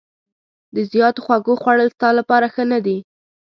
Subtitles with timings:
[0.75, 2.97] د زیاتو خوږو خوړل ستا لپاره ښه نه دي.